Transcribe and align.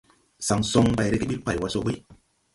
Saŋ 0.47 0.59
soŋ 0.71 0.85
bay 0.97 1.09
rege 1.11 1.25
ɓil 1.29 1.41
pay 1.45 1.57
wa 1.61 1.67
so 1.73 1.79
buy. 1.85 1.95